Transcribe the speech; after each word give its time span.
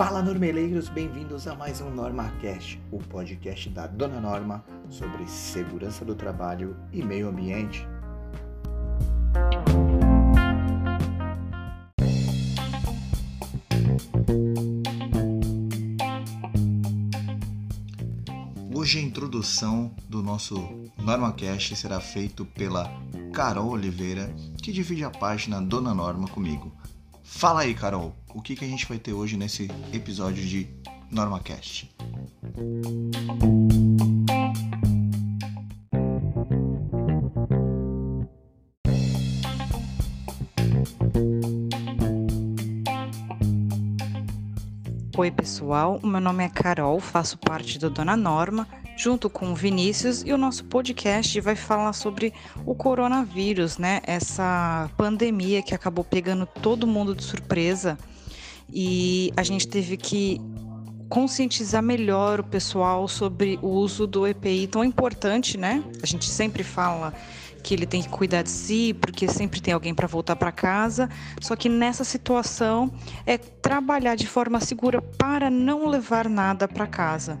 Fala 0.00 0.22
Normeleiros, 0.22 0.88
bem-vindos 0.88 1.46
a 1.46 1.54
mais 1.54 1.82
um 1.82 1.90
NormaCast, 1.90 2.80
o 2.90 2.96
podcast 2.96 3.68
da 3.68 3.86
Dona 3.86 4.18
Norma 4.18 4.64
sobre 4.88 5.26
segurança 5.26 6.06
do 6.06 6.14
trabalho 6.14 6.74
e 6.90 7.02
meio 7.02 7.28
ambiente. 7.28 7.86
Hoje 18.74 19.00
a 19.00 19.02
introdução 19.02 19.94
do 20.08 20.22
nosso 20.22 20.54
NormaCast 20.96 21.76
será 21.76 22.00
feito 22.00 22.46
pela 22.46 22.90
Carol 23.34 23.68
Oliveira, 23.68 24.34
que 24.62 24.72
divide 24.72 25.04
a 25.04 25.10
página 25.10 25.60
Dona 25.60 25.92
Norma 25.92 26.26
comigo. 26.26 26.79
Fala 27.32 27.62
aí, 27.62 27.74
Carol, 27.74 28.14
o 28.34 28.42
que, 28.42 28.54
que 28.54 28.64
a 28.64 28.68
gente 28.68 28.86
vai 28.86 28.98
ter 28.98 29.14
hoje 29.14 29.34
nesse 29.34 29.70
episódio 29.94 30.44
de 30.44 30.68
NormaCast? 31.10 31.90
Oi, 45.16 45.30
pessoal. 45.30 46.00
Meu 46.02 46.20
nome 46.20 46.44
é 46.44 46.48
Carol, 46.48 46.98
faço 47.00 47.38
parte 47.38 47.78
do 47.78 47.88
Dona 47.88 48.16
Norma, 48.16 48.66
junto 49.00 49.30
com 49.30 49.52
o 49.52 49.54
Vinícius, 49.54 50.22
e 50.26 50.30
o 50.30 50.36
nosso 50.36 50.62
podcast 50.66 51.40
vai 51.40 51.56
falar 51.56 51.94
sobre 51.94 52.34
o 52.66 52.74
coronavírus, 52.74 53.78
né? 53.78 54.02
Essa 54.04 54.90
pandemia 54.94 55.62
que 55.62 55.74
acabou 55.74 56.04
pegando 56.04 56.44
todo 56.44 56.86
mundo 56.86 57.14
de 57.14 57.24
surpresa 57.24 57.96
e 58.70 59.32
a 59.38 59.42
gente 59.42 59.66
teve 59.66 59.96
que 59.96 60.38
conscientizar 61.08 61.82
melhor 61.82 62.40
o 62.40 62.44
pessoal 62.44 63.08
sobre 63.08 63.58
o 63.62 63.68
uso 63.68 64.06
do 64.06 64.26
EPI 64.26 64.66
tão 64.66 64.84
importante, 64.84 65.56
né? 65.56 65.82
A 66.02 66.06
gente 66.06 66.28
sempre 66.28 66.62
fala 66.62 67.14
que 67.62 67.74
ele 67.74 67.86
tem 67.86 68.02
que 68.02 68.08
cuidar 68.08 68.42
de 68.42 68.50
si, 68.50 68.94
porque 68.94 69.28
sempre 69.28 69.60
tem 69.60 69.74
alguém 69.74 69.94
para 69.94 70.06
voltar 70.06 70.36
para 70.36 70.52
casa. 70.52 71.08
Só 71.40 71.54
que 71.56 71.68
nessa 71.68 72.04
situação 72.04 72.90
é 73.26 73.38
trabalhar 73.38 74.14
de 74.14 74.26
forma 74.26 74.60
segura 74.60 75.00
para 75.00 75.50
não 75.50 75.86
levar 75.88 76.28
nada 76.28 76.66
para 76.66 76.86
casa. 76.86 77.38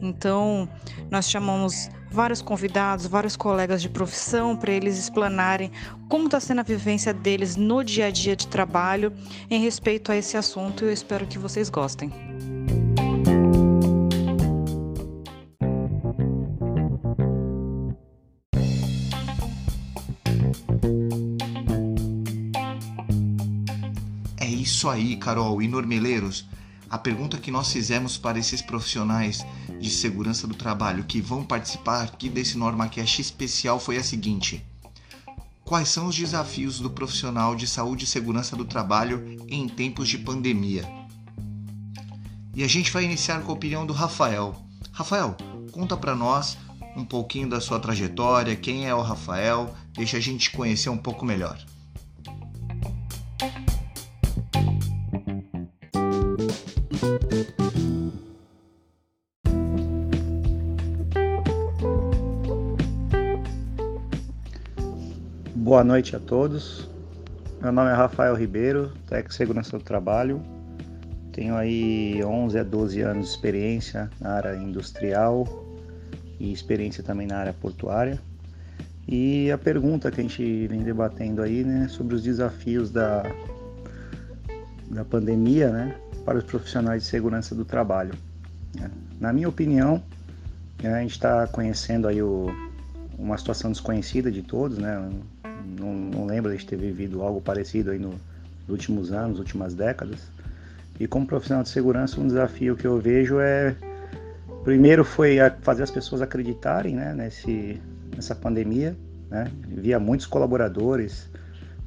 Então, 0.00 0.68
nós 1.10 1.28
chamamos 1.28 1.88
vários 2.10 2.42
convidados, 2.42 3.06
vários 3.06 3.36
colegas 3.36 3.80
de 3.80 3.88
profissão 3.88 4.54
para 4.56 4.72
eles 4.72 4.98
explanarem 4.98 5.72
como 6.08 6.26
está 6.26 6.38
sendo 6.38 6.60
a 6.60 6.64
vivência 6.64 7.12
deles 7.14 7.56
no 7.56 7.82
dia 7.82 8.06
a 8.06 8.10
dia 8.10 8.36
de 8.36 8.46
trabalho 8.46 9.12
em 9.50 9.60
respeito 9.62 10.12
a 10.12 10.16
esse 10.16 10.36
assunto. 10.36 10.84
Eu 10.84 10.92
espero 10.92 11.26
que 11.26 11.38
vocês 11.38 11.70
gostem. 11.70 12.31
Isso 24.82 24.90
aí, 24.90 25.14
Carol 25.14 25.62
e 25.62 25.68
Normeleiros. 25.68 26.44
A 26.90 26.98
pergunta 26.98 27.38
que 27.38 27.52
nós 27.52 27.70
fizemos 27.70 28.18
para 28.18 28.36
esses 28.36 28.60
profissionais 28.60 29.46
de 29.78 29.88
segurança 29.88 30.44
do 30.44 30.56
trabalho 30.56 31.04
que 31.04 31.20
vão 31.20 31.44
participar 31.44 32.02
aqui 32.02 32.28
desse 32.28 32.58
NormaCast 32.58 33.20
especial 33.20 33.78
foi 33.78 33.96
a 33.96 34.02
seguinte: 34.02 34.66
Quais 35.64 35.88
são 35.88 36.08
os 36.08 36.16
desafios 36.16 36.80
do 36.80 36.90
profissional 36.90 37.54
de 37.54 37.64
saúde 37.64 38.02
e 38.02 38.08
segurança 38.08 38.56
do 38.56 38.64
trabalho 38.64 39.38
em 39.46 39.68
tempos 39.68 40.08
de 40.08 40.18
pandemia? 40.18 40.84
E 42.52 42.64
a 42.64 42.68
gente 42.68 42.90
vai 42.90 43.04
iniciar 43.04 43.40
com 43.42 43.52
a 43.52 43.54
opinião 43.54 43.86
do 43.86 43.92
Rafael. 43.92 44.60
Rafael, 44.90 45.36
conta 45.70 45.96
para 45.96 46.16
nós 46.16 46.58
um 46.96 47.04
pouquinho 47.04 47.48
da 47.48 47.60
sua 47.60 47.78
trajetória, 47.78 48.56
quem 48.56 48.88
é 48.88 48.92
o 48.92 49.00
Rafael, 49.00 49.72
deixa 49.92 50.16
a 50.16 50.20
gente 50.20 50.50
conhecer 50.50 50.88
um 50.88 50.98
pouco 50.98 51.24
melhor. 51.24 51.56
Boa 65.82 65.94
noite 65.94 66.14
a 66.14 66.20
todos. 66.20 66.88
Meu 67.60 67.72
nome 67.72 67.90
é 67.90 67.92
Rafael 67.92 68.36
Ribeiro, 68.36 68.92
técnico 69.08 69.30
de 69.30 69.34
segurança 69.34 69.76
do 69.76 69.82
trabalho. 69.82 70.40
Tenho 71.32 71.56
aí 71.56 72.22
11 72.24 72.56
a 72.56 72.62
12 72.62 73.00
anos 73.00 73.26
de 73.26 73.30
experiência 73.32 74.08
na 74.20 74.34
área 74.34 74.54
industrial 74.54 75.44
e 76.38 76.52
experiência 76.52 77.02
também 77.02 77.26
na 77.26 77.36
área 77.36 77.52
portuária. 77.52 78.20
E 79.08 79.50
a 79.50 79.58
pergunta 79.58 80.08
que 80.12 80.20
a 80.20 80.22
gente 80.22 80.68
vem 80.68 80.84
debatendo 80.84 81.42
aí, 81.42 81.64
né, 81.64 81.88
sobre 81.88 82.14
os 82.14 82.22
desafios 82.22 82.88
da, 82.92 83.24
da 84.88 85.04
pandemia, 85.04 85.72
né, 85.72 85.96
para 86.24 86.38
os 86.38 86.44
profissionais 86.44 87.02
de 87.02 87.08
segurança 87.08 87.56
do 87.56 87.64
trabalho. 87.64 88.14
Né. 88.78 88.88
Na 89.18 89.32
minha 89.32 89.48
opinião, 89.48 90.00
a 90.78 91.00
gente 91.00 91.10
está 91.10 91.44
conhecendo 91.48 92.06
aí 92.06 92.22
o, 92.22 92.46
uma 93.18 93.36
situação 93.36 93.72
desconhecida 93.72 94.30
de 94.30 94.42
todos, 94.42 94.78
né, 94.78 95.10
não, 95.78 95.94
não 95.94 96.26
lembro 96.26 96.56
de 96.56 96.64
ter 96.64 96.76
vivido 96.76 97.22
algo 97.22 97.40
parecido 97.40 97.90
aí 97.90 97.98
no, 97.98 98.10
nos 98.10 98.68
últimos 98.68 99.12
anos, 99.12 99.38
últimas 99.38 99.74
décadas. 99.74 100.20
E 100.98 101.06
como 101.06 101.26
profissional 101.26 101.62
de 101.62 101.68
segurança, 101.68 102.20
um 102.20 102.26
desafio 102.26 102.76
que 102.76 102.86
eu 102.86 102.98
vejo 102.98 103.40
é 103.40 103.74
primeiro 104.64 105.04
foi 105.04 105.38
fazer 105.62 105.82
as 105.82 105.90
pessoas 105.90 106.22
acreditarem 106.22 106.94
né, 106.94 107.12
nesse, 107.14 107.80
nessa 108.14 108.34
pandemia. 108.34 108.96
Né? 109.30 109.50
Via 109.66 109.98
muitos 109.98 110.26
colaboradores, 110.26 111.28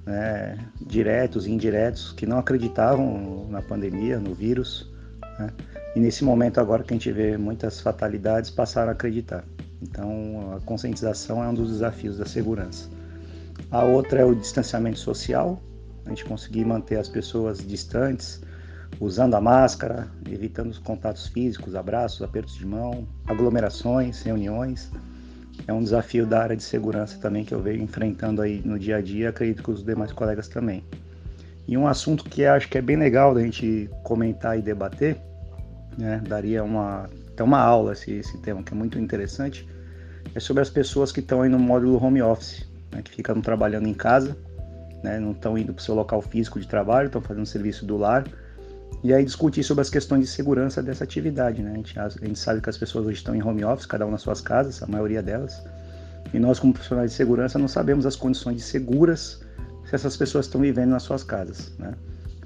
né, 0.05 0.57
diretos 0.81 1.47
e 1.47 1.51
indiretos, 1.51 2.11
que 2.11 2.25
não 2.25 2.39
acreditavam 2.39 3.47
na 3.49 3.61
pandemia, 3.61 4.19
no 4.19 4.33
vírus. 4.33 4.91
Né? 5.39 5.49
E 5.95 5.99
nesse 5.99 6.23
momento 6.23 6.59
agora 6.59 6.83
que 6.83 6.93
a 6.93 6.97
gente 6.97 7.11
vê 7.11 7.37
muitas 7.37 7.79
fatalidades, 7.79 8.49
passaram 8.49 8.89
a 8.89 8.91
acreditar. 8.91 9.45
Então 9.81 10.53
a 10.55 10.59
conscientização 10.65 11.43
é 11.43 11.47
um 11.47 11.53
dos 11.53 11.69
desafios 11.71 12.17
da 12.17 12.25
segurança. 12.25 12.89
A 13.71 13.83
outra 13.83 14.21
é 14.21 14.25
o 14.25 14.35
distanciamento 14.35 14.99
social, 14.99 15.61
a 16.05 16.09
gente 16.09 16.23
conseguir 16.25 16.65
manter 16.65 16.97
as 16.97 17.09
pessoas 17.09 17.65
distantes, 17.65 18.41
usando 18.99 19.33
a 19.33 19.41
máscara, 19.41 20.07
evitando 20.29 20.69
os 20.69 20.77
contatos 20.77 21.27
físicos, 21.27 21.75
abraços, 21.75 22.21
apertos 22.21 22.55
de 22.55 22.65
mão, 22.65 23.07
aglomerações, 23.25 24.21
reuniões. 24.21 24.91
É 25.67 25.73
um 25.73 25.81
desafio 25.81 26.25
da 26.25 26.41
área 26.41 26.55
de 26.55 26.63
segurança 26.63 27.17
também 27.19 27.43
que 27.43 27.53
eu 27.53 27.61
vejo 27.61 27.81
enfrentando 27.81 28.41
aí 28.41 28.61
no 28.63 28.77
dia 28.77 28.97
a 28.97 29.01
dia, 29.01 29.29
acredito 29.29 29.63
que 29.63 29.71
os 29.71 29.83
demais 29.83 30.11
colegas 30.11 30.47
também. 30.47 30.83
E 31.67 31.75
um 31.75 31.87
assunto 31.87 32.25
que 32.25 32.45
acho 32.45 32.69
que 32.69 32.77
é 32.77 32.81
bem 32.81 32.95
legal 32.95 33.33
da 33.33 33.41
gente 33.41 33.89
comentar 34.03 34.57
e 34.57 34.61
debater, 34.61 35.17
né, 35.97 36.21
daria 36.27 36.63
uma, 36.63 37.09
até 37.29 37.43
uma 37.43 37.59
aula 37.59 37.93
esse, 37.93 38.11
esse 38.11 38.37
tema 38.37 38.61
que 38.61 38.73
é 38.73 38.77
muito 38.77 38.99
interessante, 38.99 39.67
é 40.35 40.39
sobre 40.39 40.61
as 40.61 40.69
pessoas 40.69 41.11
que 41.11 41.21
estão 41.21 41.41
aí 41.41 41.49
no 41.49 41.57
módulo 41.57 42.03
home 42.03 42.21
office 42.21 42.67
né, 42.95 43.01
que 43.03 43.11
ficam 43.11 43.41
trabalhando 43.41 43.87
em 43.87 43.93
casa, 43.93 44.35
né, 45.03 45.19
não 45.19 45.31
estão 45.31 45.57
indo 45.57 45.73
para 45.73 45.81
o 45.81 45.83
seu 45.83 45.93
local 45.93 46.21
físico 46.21 46.59
de 46.59 46.67
trabalho, 46.67 47.07
estão 47.07 47.21
fazendo 47.21 47.45
serviço 47.45 47.85
do 47.85 47.97
lar. 47.97 48.25
E 49.03 49.13
aí 49.13 49.23
discutir 49.23 49.63
sobre 49.63 49.81
as 49.81 49.89
questões 49.89 50.21
de 50.21 50.27
segurança 50.27 50.81
dessa 50.81 51.03
atividade. 51.03 51.61
Né? 51.61 51.71
A, 51.71 51.75
gente, 51.75 51.99
a 51.99 52.09
gente 52.09 52.39
sabe 52.39 52.61
que 52.61 52.69
as 52.69 52.77
pessoas 52.77 53.05
hoje 53.05 53.17
estão 53.17 53.35
em 53.35 53.43
home 53.43 53.63
office, 53.63 53.85
cada 53.85 54.05
um 54.05 54.11
nas 54.11 54.21
suas 54.21 54.41
casas, 54.41 54.81
a 54.81 54.87
maioria 54.87 55.21
delas. 55.21 55.61
E 56.33 56.39
nós, 56.39 56.57
como 56.57 56.73
profissionais 56.73 57.11
de 57.11 57.17
segurança, 57.17 57.59
não 57.59 57.67
sabemos 57.67 58.05
as 58.05 58.15
condições 58.15 58.63
seguras 58.63 59.41
se 59.85 59.93
essas 59.93 60.17
pessoas 60.17 60.45
estão 60.45 60.61
vivendo 60.61 60.89
nas 60.89 61.03
suas 61.03 61.23
casas. 61.23 61.71
Né? 61.77 61.93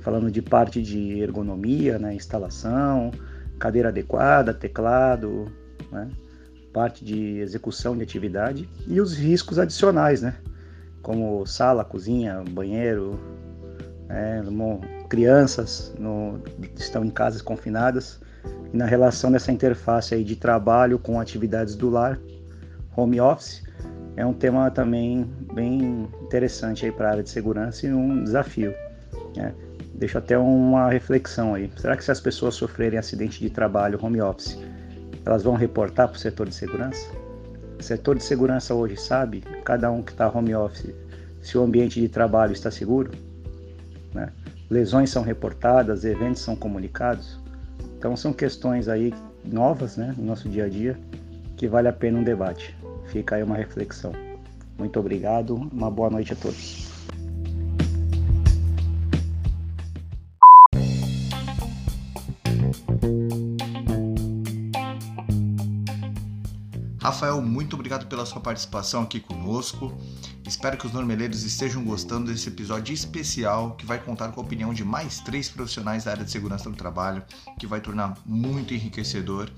Falando 0.02 0.30
de 0.30 0.42
parte 0.42 0.82
de 0.82 1.22
ergonomia, 1.22 1.98
né? 1.98 2.14
instalação, 2.14 3.12
cadeira 3.58 3.90
adequada, 3.90 4.54
teclado, 4.54 5.46
né? 5.92 6.10
Parte 6.74 7.04
de 7.04 7.40
execução 7.40 7.96
de 7.98 8.04
atividade 8.04 8.70
e 8.88 9.02
os 9.02 9.16
riscos 9.16 9.60
adicionais, 9.60 10.22
né? 10.22 10.36
Como 11.02 11.46
sala, 11.46 11.84
cozinha, 11.84 12.44
banheiro, 12.50 13.20
né? 14.08 14.44
crianças 15.10 15.94
no, 15.98 16.40
estão 16.78 17.04
em 17.04 17.10
casas 17.10 17.42
confinadas 17.42 18.20
e 18.72 18.78
na 18.78 18.86
relação 18.86 19.32
dessa 19.32 19.52
interface 19.52 20.14
aí 20.14 20.24
de 20.24 20.36
trabalho 20.36 21.00
com 21.00 21.20
atividades 21.20 21.76
do 21.76 21.90
lar, 21.90 22.20
home 22.96 23.20
office, 23.20 23.64
é 24.16 24.26
um 24.26 24.34
tema 24.34 24.70
também 24.70 25.24
bem 25.54 26.08
interessante 26.22 26.86
aí 26.86 26.92
para 26.92 27.08
a 27.08 27.12
área 27.12 27.24
de 27.24 27.30
segurança 27.30 27.88
e 27.88 27.94
um 27.94 28.24
desafio. 28.24 28.74
Né? 29.36 29.54
Deixo 29.96 30.18
até 30.18 30.38
uma 30.38 30.90
reflexão 30.90 31.56
aí. 31.56 31.72
Será 31.78 31.96
que 31.96 32.04
se 32.04 32.12
as 32.12 32.20
pessoas 32.20 32.56
sofrerem 32.56 33.00
acidente 33.00 33.40
de 33.40 33.50
trabalho 33.50 34.00
home 34.02 34.22
office, 34.22 34.58
elas 35.26 35.44
vão 35.44 35.56
reportar 35.56 36.08
para 36.08 36.16
o 36.16 36.20
setor 36.20 36.48
de 36.48 36.56
segurança? 36.56 37.08
O 37.80 37.84
setor 37.84 38.18
de 38.18 38.24
segurança 38.24 38.74
hoje 38.74 38.98
sabe, 38.98 39.42
cada 39.64 39.92
um 39.92 40.02
que 40.02 40.12
está 40.12 40.30
home 40.30 40.54
office, 40.54 40.94
se 41.42 41.58
o 41.58 41.64
ambiente 41.64 42.00
de 42.02 42.10
trabalho 42.10 42.52
está 42.52 42.70
seguro? 42.70 43.12
Né? 44.14 44.32
Lesões 44.70 45.10
são 45.10 45.24
reportadas, 45.24 46.04
eventos 46.04 46.42
são 46.42 46.56
comunicados? 46.56 47.40
Então 47.98 48.16
são 48.16 48.34
questões 48.34 48.88
aí 48.88 49.14
novas, 49.44 49.98
né, 49.98 50.14
no 50.18 50.26
nosso 50.26 50.48
dia 50.50 50.66
a 50.66 50.70
dia, 50.70 51.00
que 51.56 51.68
vale 51.68 51.88
a 51.88 51.94
pena 51.94 52.20
um 52.20 52.24
debate. 52.24 52.76
Fica 53.08 53.36
aí 53.36 53.44
uma 53.44 53.56
reflexão. 53.56 54.12
Muito 54.78 55.00
obrigado, 55.00 55.56
uma 55.56 55.90
boa 55.92 56.10
noite 56.10 56.34
a 56.34 56.36
todos. 56.36 56.89
Rafael, 67.20 67.42
muito 67.42 67.74
obrigado 67.74 68.08
pela 68.08 68.26
sua 68.26 68.40
participação 68.40 69.04
aqui 69.04 69.20
conosco. 69.20 69.94
Espero 70.48 70.78
que 70.78 70.88
os 70.88 70.94
normeleiros 70.94 71.44
estejam 71.44 71.84
gostando 71.84 72.32
desse 72.32 72.48
episódio 72.48 72.94
especial 72.94 73.76
que 73.76 73.86
vai 73.86 74.02
contar 74.02 74.30
com 74.30 74.40
a 74.40 74.44
opinião 74.44 74.74
de 74.74 74.86
mais 74.86 75.20
três 75.20 75.50
profissionais 75.50 76.06
da 76.06 76.12
área 76.12 76.24
de 76.24 76.32
segurança 76.32 76.70
do 76.70 76.78
trabalho, 76.78 77.22
que 77.60 77.68
vai 77.68 77.82
tornar 77.82 78.18
muito 78.26 78.74
enriquecedor. 78.74 79.50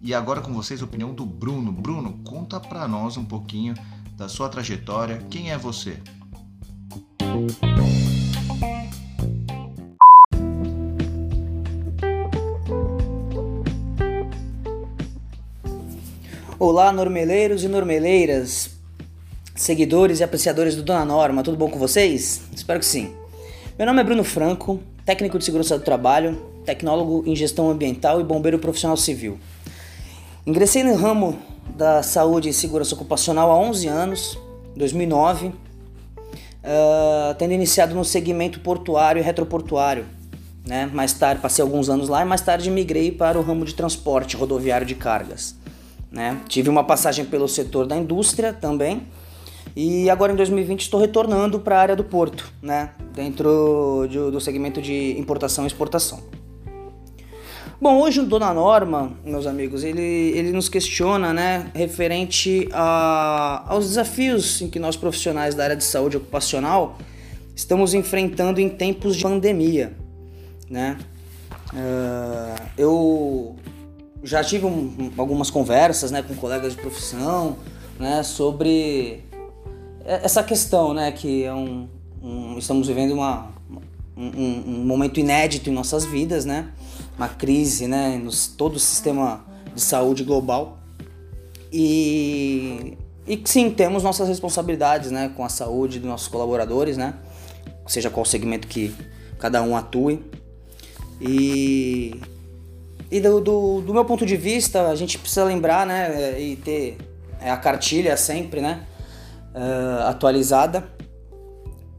E 0.00 0.14
agora 0.14 0.40
com 0.40 0.54
vocês 0.54 0.80
a 0.80 0.86
opinião 0.86 1.12
do 1.12 1.26
Bruno. 1.26 1.70
Bruno, 1.70 2.18
conta 2.24 2.58
para 2.58 2.88
nós 2.88 3.18
um 3.18 3.26
pouquinho 3.26 3.74
da 4.16 4.26
sua 4.26 4.48
trajetória. 4.48 5.18
Quem 5.28 5.50
é 5.50 5.58
você? 5.58 6.00
Olá, 16.62 16.92
normeleiros 16.92 17.64
e 17.64 17.68
normeleiras, 17.68 18.72
seguidores 19.56 20.20
e 20.20 20.24
apreciadores 20.24 20.76
do 20.76 20.82
Dona 20.82 21.06
Norma, 21.06 21.42
tudo 21.42 21.56
bom 21.56 21.70
com 21.70 21.78
vocês? 21.78 22.42
Espero 22.54 22.78
que 22.78 22.84
sim. 22.84 23.14
Meu 23.78 23.86
nome 23.86 24.02
é 24.02 24.04
Bruno 24.04 24.22
Franco, 24.22 24.78
técnico 25.06 25.38
de 25.38 25.44
segurança 25.46 25.78
do 25.78 25.82
trabalho, 25.82 26.38
tecnólogo 26.66 27.24
em 27.26 27.34
gestão 27.34 27.70
ambiental 27.70 28.20
e 28.20 28.24
bombeiro 28.24 28.58
profissional 28.58 28.98
civil. 28.98 29.38
Ingressei 30.46 30.84
no 30.84 30.94
ramo 30.96 31.38
da 31.78 32.02
saúde 32.02 32.50
e 32.50 32.52
segurança 32.52 32.94
ocupacional 32.94 33.50
há 33.50 33.58
11 33.58 33.88
anos, 33.88 34.38
2009, 34.76 35.46
uh, 35.46 35.54
tendo 37.38 37.54
iniciado 37.54 37.94
no 37.94 38.04
segmento 38.04 38.60
portuário 38.60 39.18
e 39.18 39.22
retroportuário. 39.22 40.04
Né? 40.66 40.90
Mais 40.92 41.14
tarde, 41.14 41.40
passei 41.40 41.62
alguns 41.62 41.88
anos 41.88 42.10
lá 42.10 42.20
e 42.20 42.26
mais 42.26 42.42
tarde 42.42 42.70
migrei 42.70 43.10
para 43.10 43.38
o 43.38 43.42
ramo 43.42 43.64
de 43.64 43.74
transporte 43.74 44.36
rodoviário 44.36 44.86
de 44.86 44.94
cargas. 44.94 45.58
Né? 46.10 46.40
Tive 46.48 46.68
uma 46.68 46.84
passagem 46.84 47.24
pelo 47.24 47.46
setor 47.46 47.86
da 47.86 47.96
indústria 47.96 48.52
também. 48.52 49.06
E 49.76 50.10
agora 50.10 50.32
em 50.32 50.36
2020 50.36 50.80
estou 50.80 51.00
retornando 51.00 51.60
para 51.60 51.76
a 51.76 51.80
área 51.80 51.96
do 51.96 52.02
porto, 52.02 52.52
né? 52.60 52.90
dentro 53.14 54.06
de, 54.08 54.18
do 54.18 54.40
segmento 54.40 54.82
de 54.82 55.18
importação 55.18 55.64
e 55.64 55.66
exportação. 55.66 56.20
Bom, 57.80 57.98
hoje 57.98 58.20
o 58.20 58.26
Dona 58.26 58.52
Norma, 58.52 59.12
meus 59.24 59.46
amigos, 59.46 59.84
ele, 59.84 60.02
ele 60.02 60.52
nos 60.52 60.68
questiona 60.68 61.32
né, 61.32 61.70
referente 61.74 62.68
a, 62.72 63.64
aos 63.66 63.88
desafios 63.88 64.60
em 64.60 64.68
que 64.68 64.78
nós 64.78 64.96
profissionais 64.96 65.54
da 65.54 65.64
área 65.64 65.76
de 65.76 65.84
saúde 65.84 66.18
ocupacional 66.18 66.98
estamos 67.56 67.94
enfrentando 67.94 68.60
em 68.60 68.68
tempos 68.68 69.16
de 69.16 69.22
pandemia. 69.22 69.94
Né? 70.68 70.98
Uh, 71.72 72.62
eu 72.76 73.56
já 74.22 74.44
tive 74.44 74.66
um, 74.66 75.12
algumas 75.16 75.50
conversas 75.50 76.10
né, 76.10 76.22
com 76.22 76.34
colegas 76.34 76.74
de 76.74 76.80
profissão 76.80 77.56
né, 77.98 78.22
sobre 78.22 79.24
essa 80.04 80.42
questão, 80.42 80.92
né, 80.92 81.12
que 81.12 81.44
é 81.44 81.54
um, 81.54 81.88
um 82.22 82.58
estamos 82.58 82.88
vivendo 82.88 83.12
uma, 83.12 83.50
um, 84.16 84.24
um, 84.26 84.84
momento 84.84 85.20
inédito 85.20 85.70
em 85.70 85.72
nossas 85.72 86.04
vidas, 86.04 86.44
né, 86.44 86.70
uma 87.16 87.28
crise, 87.28 87.86
né, 87.86 88.20
no 88.22 88.30
todo 88.56 88.76
o 88.76 88.80
sistema 88.80 89.44
de 89.74 89.80
saúde 89.80 90.24
global. 90.24 90.78
E, 91.72 92.98
e 93.26 93.40
sim 93.44 93.70
temos 93.70 94.02
nossas 94.02 94.28
responsabilidades, 94.28 95.10
né, 95.10 95.32
com 95.36 95.44
a 95.44 95.48
saúde 95.48 95.98
dos 95.98 96.08
nossos 96.08 96.28
colaboradores, 96.28 96.96
né, 96.96 97.14
seja 97.86 98.10
qual 98.10 98.24
segmento 98.24 98.66
que 98.66 98.94
cada 99.38 99.62
um 99.62 99.76
atue. 99.76 100.22
E 101.20 102.18
e 103.10 103.20
do, 103.20 103.40
do, 103.40 103.80
do, 103.80 103.92
meu 103.92 104.04
ponto 104.04 104.24
de 104.24 104.36
vista, 104.36 104.88
a 104.88 104.94
gente 104.94 105.18
precisa 105.18 105.44
lembrar, 105.44 105.84
né, 105.84 106.40
e 106.40 106.56
ter 106.56 106.96
é, 107.40 107.50
a 107.50 107.56
cartilha 107.56 108.16
sempre, 108.16 108.60
né, 108.60 108.86
uh, 109.54 110.08
atualizada. 110.08 110.88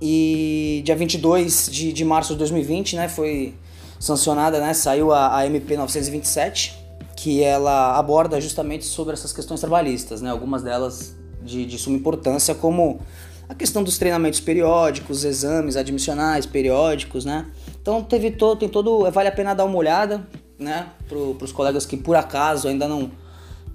E 0.02 0.82
dia 0.86 0.96
22 0.96 1.70
de, 1.70 1.92
de 1.92 2.06
março 2.06 2.34
de 2.34 2.40
2020, 2.40 2.96
né, 2.96 3.10
foi 3.10 3.54
sancionada, 4.00 4.60
né, 4.60 4.74
saiu 4.74 5.12
a, 5.12 5.38
a 5.38 5.46
MP 5.46 5.76
927, 5.76 6.76
que 7.16 7.44
ela 7.44 7.98
aborda 7.98 8.40
justamente 8.40 8.86
sobre 8.86 9.14
essas 9.14 9.34
questões 9.34 9.60
trabalhistas, 9.60 10.22
né, 10.22 10.32
algumas 10.32 10.64
delas 10.64 11.16
de, 11.44 11.66
de 11.66 11.78
suma 11.78 11.98
importância, 11.98 12.56
como 12.56 13.02
a 13.50 13.54
questão 13.54 13.84
dos 13.84 13.98
treinamentos 13.98 14.40
periódicos, 14.40 15.26
exames 15.26 15.76
admissionais 15.76 16.46
periódicos, 16.46 17.26
né? 17.26 17.48
Então 17.82 18.02
teve 18.02 18.32
todo, 18.32 18.58
tem 18.58 18.70
todo, 18.70 19.12
vale 19.12 19.28
a 19.28 19.32
pena 19.32 19.54
dar 19.54 19.66
uma 19.66 19.76
olhada, 19.76 20.26
né, 20.62 20.88
para 21.10 21.18
os 21.18 21.52
colegas 21.52 21.86
que 21.86 21.98
por 21.98 22.16
acaso 22.16 22.68
ainda 22.68 22.88
não, 22.88 23.12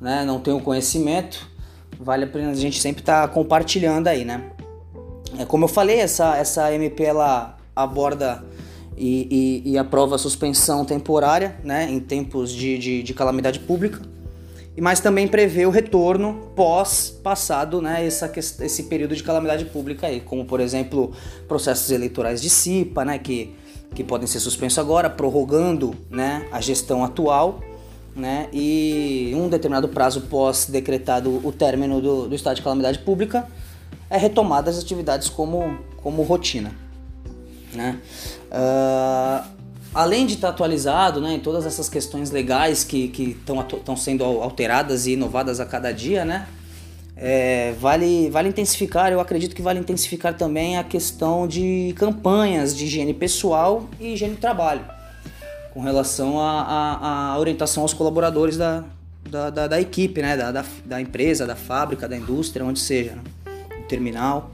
né, 0.00 0.24
não 0.24 0.40
têm 0.40 0.54
o 0.54 0.60
conhecimento, 0.60 1.50
vale 1.98 2.24
a 2.24 2.26
pena 2.26 2.50
a 2.50 2.54
gente 2.54 2.80
sempre 2.80 3.02
estar 3.02 3.26
tá 3.26 3.28
compartilhando 3.28 4.06
aí, 4.06 4.24
né. 4.24 4.50
É, 5.38 5.44
como 5.44 5.64
eu 5.64 5.68
falei, 5.68 5.98
essa, 5.98 6.36
essa 6.36 6.72
MP 6.72 7.02
ela 7.02 7.58
aborda 7.74 8.42
e, 8.96 9.62
e, 9.66 9.72
e 9.72 9.78
aprova 9.78 10.16
suspensão 10.16 10.84
temporária, 10.84 11.56
né, 11.62 11.90
em 11.90 12.00
tempos 12.00 12.52
de, 12.52 12.78
de, 12.78 13.02
de 13.02 13.12
calamidade 13.12 13.58
pública, 13.58 14.00
mas 14.80 15.00
também 15.00 15.26
prevê 15.26 15.66
o 15.66 15.70
retorno 15.70 16.50
pós 16.54 17.10
passado 17.22 17.80
né, 17.80 18.06
essa, 18.06 18.30
esse 18.36 18.84
período 18.84 19.16
de 19.16 19.22
calamidade 19.22 19.64
pública 19.64 20.06
aí, 20.06 20.20
como 20.20 20.44
por 20.44 20.60
exemplo 20.60 21.12
processos 21.48 21.90
eleitorais 21.90 22.40
de 22.40 22.50
CIPA, 22.50 23.04
né, 23.04 23.18
que 23.18 23.54
que 23.96 24.04
podem 24.04 24.26
ser 24.26 24.38
suspensos 24.40 24.78
agora, 24.78 25.08
prorrogando 25.08 25.94
né, 26.10 26.46
a 26.52 26.60
gestão 26.60 27.02
atual 27.02 27.60
né, 28.14 28.48
e 28.52 29.32
um 29.34 29.48
determinado 29.48 29.88
prazo 29.88 30.22
pós 30.22 30.66
decretado 30.66 31.40
o 31.42 31.50
término 31.50 32.00
do, 32.00 32.28
do 32.28 32.34
estado 32.34 32.56
de 32.56 32.62
calamidade 32.62 32.98
pública, 32.98 33.48
é 34.10 34.18
retomada 34.18 34.70
as 34.70 34.78
atividades 34.78 35.30
como, 35.30 35.78
como 36.02 36.22
rotina. 36.22 36.72
Né? 37.72 37.98
Uh, 38.50 39.48
além 39.94 40.26
de 40.26 40.34
estar 40.34 40.50
atualizado 40.50 41.20
né, 41.20 41.34
em 41.34 41.40
todas 41.40 41.64
essas 41.64 41.88
questões 41.88 42.30
legais 42.30 42.84
que 42.84 43.36
estão 43.40 43.96
sendo 43.96 44.24
alteradas 44.24 45.06
e 45.06 45.12
inovadas 45.12 45.58
a 45.58 45.64
cada 45.64 45.90
dia, 45.90 46.24
né, 46.24 46.46
é, 47.16 47.72
vale, 47.80 48.28
vale 48.28 48.50
intensificar, 48.50 49.10
eu 49.10 49.20
acredito 49.20 49.56
que 49.56 49.62
vale 49.62 49.80
intensificar 49.80 50.36
também 50.36 50.76
a 50.76 50.84
questão 50.84 51.48
de 51.48 51.94
campanhas 51.96 52.76
de 52.76 52.84
higiene 52.84 53.14
pessoal 53.14 53.88
e 53.98 54.12
higiene 54.12 54.34
de 54.34 54.40
trabalho, 54.40 54.84
com 55.72 55.80
relação 55.80 56.38
à 56.38 57.34
orientação 57.38 57.82
aos 57.82 57.94
colaboradores 57.94 58.58
da, 58.58 58.84
da, 59.30 59.48
da, 59.48 59.66
da 59.66 59.80
equipe, 59.80 60.20
né? 60.20 60.36
Da, 60.36 60.52
da, 60.52 60.64
da, 60.84 61.00
empresa, 61.00 61.46
da 61.46 61.56
fábrica, 61.56 62.08
da 62.08 62.16
indústria, 62.16 62.64
onde 62.64 62.80
seja, 62.80 63.16
né? 63.16 63.22
no 63.78 63.84
terminal. 63.84 64.50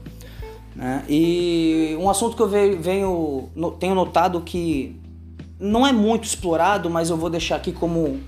Né? 0.75 1.03
E 1.07 1.97
um 1.99 2.09
assunto 2.09 2.35
que 2.35 2.41
eu 2.41 2.47
venho, 2.47 2.81
venho, 2.81 3.49
tenho 3.79 3.93
notado 3.93 4.41
que 4.41 4.99
não 5.59 5.85
é 5.85 5.91
muito 5.91 6.25
explorado, 6.25 6.89
mas 6.89 7.09
eu 7.09 7.17
vou 7.17 7.29
deixar 7.29 7.57
aqui 7.57 7.71
como 7.71 8.19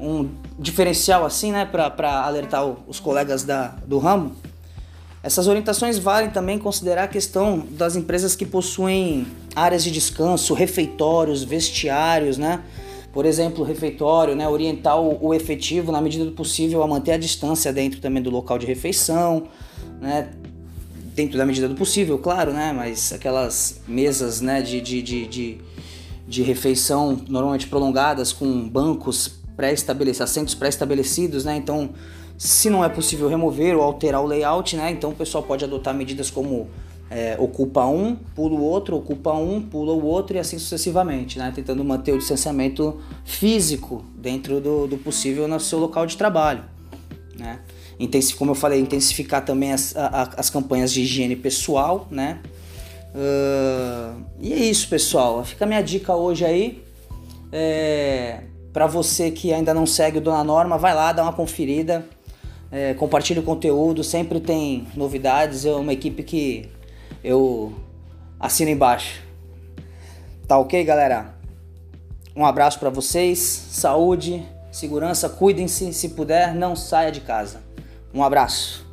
um 0.00 0.30
diferencial 0.58 1.24
assim, 1.24 1.52
né, 1.52 1.64
para 1.64 2.22
alertar 2.24 2.64
os 2.86 3.00
colegas 3.00 3.42
da, 3.42 3.68
do 3.86 3.98
ramo. 3.98 4.36
Essas 5.22 5.48
orientações 5.48 5.98
valem 5.98 6.30
também 6.30 6.58
considerar 6.58 7.04
a 7.04 7.08
questão 7.08 7.66
das 7.70 7.96
empresas 7.96 8.36
que 8.36 8.46
possuem 8.46 9.26
áreas 9.54 9.82
de 9.82 9.90
descanso, 9.90 10.54
refeitórios, 10.54 11.42
vestiários, 11.42 12.38
né? 12.38 12.62
Por 13.12 13.26
exemplo, 13.26 13.64
refeitório, 13.64 14.36
né? 14.36 14.48
Orientar 14.48 15.00
o, 15.00 15.26
o 15.26 15.34
efetivo 15.34 15.90
na 15.90 16.00
medida 16.00 16.24
do 16.24 16.32
possível 16.32 16.82
a 16.84 16.86
manter 16.86 17.12
a 17.12 17.18
distância 17.18 17.72
dentro 17.72 18.00
também 18.00 18.22
do 18.22 18.30
local 18.30 18.58
de 18.58 18.66
refeição, 18.66 19.48
né? 20.00 20.30
Dentro 21.16 21.36
da 21.36 21.44
medida 21.44 21.68
do 21.68 21.74
possível, 21.74 22.16
claro, 22.18 22.52
né? 22.52 22.72
Mas 22.72 23.12
aquelas 23.12 23.80
mesas, 23.88 24.40
né? 24.40 24.62
De, 24.62 24.80
de, 24.80 25.02
de, 25.02 25.26
de, 25.26 25.58
de 26.28 26.42
refeição 26.44 27.20
normalmente 27.28 27.66
prolongadas 27.66 28.32
com 28.32 28.68
bancos 28.68 29.38
pré-estabelecidos, 29.58 30.20
assentos 30.20 30.54
pré-estabelecidos, 30.54 31.44
né? 31.44 31.56
Então, 31.56 31.90
se 32.38 32.70
não 32.70 32.84
é 32.84 32.88
possível 32.88 33.28
remover 33.28 33.76
ou 33.76 33.82
alterar 33.82 34.22
o 34.22 34.26
layout, 34.26 34.76
né? 34.76 34.92
Então 34.92 35.10
o 35.10 35.14
pessoal 35.16 35.42
pode 35.42 35.64
adotar 35.64 35.92
medidas 35.92 36.30
como 36.30 36.68
é, 37.10 37.34
ocupa 37.40 37.84
um, 37.84 38.14
pula 38.14 38.54
o 38.54 38.62
outro, 38.62 38.96
ocupa 38.96 39.32
um, 39.32 39.60
pula 39.60 39.92
o 39.92 40.04
outro 40.04 40.36
e 40.36 40.38
assim 40.38 40.60
sucessivamente, 40.60 41.40
né? 41.40 41.52
Tentando 41.52 41.82
manter 41.82 42.12
o 42.12 42.18
distanciamento 42.18 43.00
físico 43.24 44.04
dentro 44.16 44.60
do, 44.60 44.86
do 44.86 44.96
possível 44.96 45.48
no 45.48 45.58
seu 45.58 45.80
local 45.80 46.06
de 46.06 46.16
trabalho, 46.16 46.62
né? 47.36 47.58
Como 48.38 48.52
eu 48.52 48.54
falei, 48.54 48.78
intensificar 48.78 49.44
também 49.44 49.72
as, 49.72 49.96
a, 49.96 50.34
as 50.36 50.48
campanhas 50.48 50.92
de 50.92 51.00
higiene 51.00 51.34
pessoal, 51.34 52.06
né? 52.12 52.38
Uh, 53.12 54.22
e 54.40 54.52
é 54.52 54.56
isso, 54.56 54.88
pessoal. 54.88 55.44
Fica 55.44 55.64
a 55.64 55.66
minha 55.66 55.82
dica 55.82 56.14
hoje 56.14 56.44
aí 56.44 56.84
É, 57.50 58.42
para 58.72 58.86
você 58.86 59.30
que 59.30 59.52
ainda 59.52 59.72
não 59.72 59.86
segue 59.86 60.18
o 60.18 60.20
Dona 60.20 60.44
Norma, 60.44 60.78
vai 60.78 60.94
lá, 60.94 61.12
dá 61.12 61.22
uma 61.22 61.32
conferida, 61.32 62.06
é, 62.70 62.94
compartilha 62.94 63.40
o 63.40 63.44
conteúdo, 63.44 64.04
sempre 64.04 64.40
tem 64.40 64.86
novidades. 64.94 65.64
É 65.64 65.72
uma 65.72 65.92
equipe 65.92 66.22
que 66.22 66.68
eu 67.22 67.74
assino 68.38 68.70
embaixo. 68.70 69.22
Tá 70.46 70.58
ok, 70.58 70.82
galera? 70.84 71.34
Um 72.34 72.46
abraço 72.46 72.78
para 72.78 72.88
vocês, 72.88 73.38
saúde, 73.38 74.46
segurança, 74.70 75.28
cuidem-se, 75.28 75.92
se 75.92 76.10
puder, 76.10 76.54
não 76.54 76.76
saia 76.76 77.10
de 77.10 77.20
casa. 77.20 77.60
Um 78.14 78.22
abraço. 78.22 78.87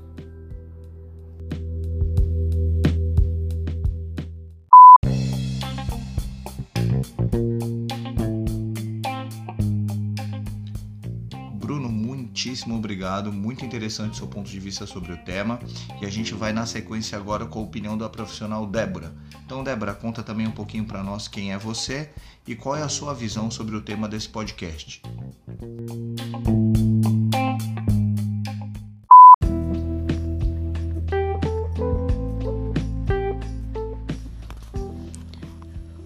Obrigado, 13.06 13.32
muito 13.32 13.64
interessante 13.64 14.14
o 14.14 14.16
seu 14.16 14.28
ponto 14.28 14.50
de 14.50 14.60
vista 14.60 14.88
sobre 14.88 15.14
o 15.14 15.18
tema 15.18 15.60
e 16.02 16.08
a 16.08 16.10
gente 16.10 16.34
vai 16.34 16.52
na 16.52 16.66
sequência 16.66 17.16
agora 17.16 17.46
com 17.46 17.60
a 17.60 17.62
opinião 17.62 17.96
da 17.96 18.10
profissional 18.10 18.66
Débora. 18.66 19.14
Então, 19.46 19.64
Débora, 19.64 19.94
conta 19.94 20.24
também 20.24 20.48
um 20.48 20.52
pouquinho 20.52 20.86
para 20.86 21.04
nós 21.04 21.28
quem 21.28 21.54
é 21.54 21.58
você 21.58 22.10
e 22.48 22.56
qual 22.56 22.76
é 22.76 22.82
a 22.82 22.90
sua 22.90 23.14
visão 23.14 23.52
sobre 23.52 23.76
o 23.76 23.82
tema 23.82 24.10
desse 24.10 24.28
podcast. 24.28 25.04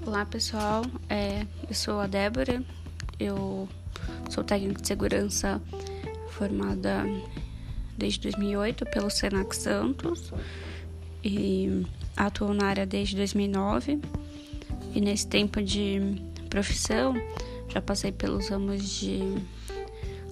Olá 0.05 0.25
pessoal, 0.25 0.83
é, 1.07 1.47
eu 1.65 1.73
sou 1.73 2.01
a 2.01 2.07
Débora, 2.07 2.61
eu 3.17 3.69
sou 4.29 4.43
técnico 4.43 4.81
de 4.81 4.87
segurança 4.87 5.61
formada 6.39 7.03
desde 7.97 8.21
2008 8.21 8.85
pelo 8.85 9.09
Senac 9.09 9.53
Santos 9.53 10.31
e 11.21 11.85
atuo 12.15 12.53
na 12.53 12.67
área 12.67 12.85
desde 12.85 13.17
2009 13.17 13.99
e 14.95 15.01
nesse 15.01 15.27
tempo 15.27 15.61
de 15.61 15.99
profissão 16.49 17.13
já 17.67 17.81
passei 17.81 18.13
pelos 18.13 18.47
ramos 18.47 18.83
de 18.83 19.19